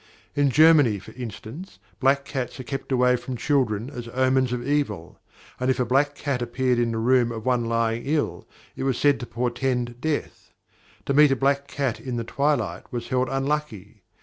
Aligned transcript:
In 0.35 0.49
Germany, 0.49 0.97
for 0.97 1.11
instance, 1.11 1.77
black 1.99 2.25
cats 2.25 2.59
are 2.59 2.63
kept 2.63 2.91
away 2.91 3.15
from 3.15 3.37
children 3.37 3.87
as 3.91 4.07
omens 4.07 4.51
of 4.51 4.67
evil, 4.67 5.19
and 5.59 5.69
if 5.69 5.79
a 5.79 5.85
black 5.85 6.15
cat 6.15 6.41
appeared 6.41 6.79
in 6.79 6.89
the 6.89 6.97
room 6.97 7.31
of 7.31 7.45
one 7.45 7.65
lying 7.65 8.01
ill 8.07 8.47
it 8.75 8.81
was 8.83 8.97
said 8.97 9.19
to 9.19 9.27
portend 9.27 10.01
death. 10.01 10.49
To 11.05 11.13
meet 11.13 11.29
a 11.29 11.35
black 11.35 11.67
cat 11.67 11.99
in 11.99 12.15
the 12.17 12.23
twilight 12.23 12.91
was 12.91 13.09
held 13.09 13.29
unlucky. 13.29 14.01